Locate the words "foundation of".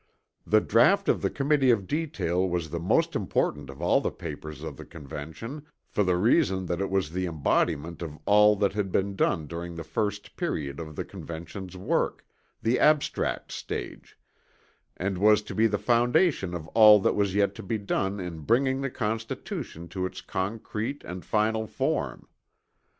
15.77-16.67